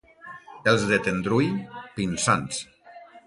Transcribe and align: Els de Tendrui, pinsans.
Els 0.71 0.85
de 0.91 0.99
Tendrui, 1.07 1.51
pinsans. 1.99 2.63